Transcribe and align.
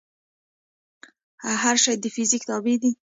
هر 1.63 1.75
شی 1.83 1.95
د 1.99 2.05
فزیک 2.15 2.43
تابع 2.49 2.75
دی. 2.81 2.91